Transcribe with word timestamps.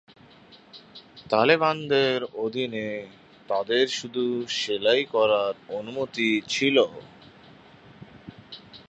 তালেবানদের 1.29 2.17
অধীনে 2.37 2.87
তাদের 3.49 3.85
শুধু 3.99 4.25
সেলাই 4.57 5.01
করার 5.13 5.53
অনুমতি 5.71 6.29
ছিল। 6.47 6.77